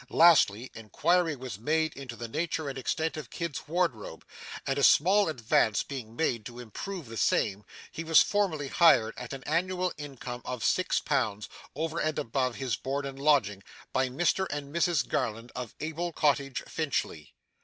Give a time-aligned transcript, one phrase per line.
[0.09, 4.25] Lastly, inquiry was made into the nature and extent of Kit's wardrobe,
[4.65, 9.31] and a small advance being made to improve the same, he was formally hired at
[9.31, 13.61] an annual income of Six Pounds, over and above his board and lodging,
[13.93, 17.35] by Mr and Mrs Garland, of Abel Cottage, Finchley.